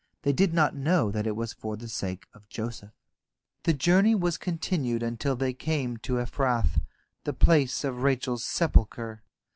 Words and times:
They 0.23 0.33
did 0.33 0.51
not 0.51 0.73
know 0.75 1.11
that 1.11 1.27
it 1.27 1.35
was 1.35 1.53
for 1.53 1.77
the 1.77 1.87
sake 1.87 2.25
of 2.33 2.49
Joseph. 2.49 2.89
The 3.65 3.73
journey 3.73 4.15
was 4.15 4.35
continued 4.35 5.03
until 5.03 5.35
they 5.35 5.53
came 5.53 5.97
to 5.97 6.17
Ephrath, 6.19 6.81
the 7.23 7.33
place 7.33 7.83
of 7.83 8.01
Rachel's 8.01 8.43
sepulchre. 8.43 9.21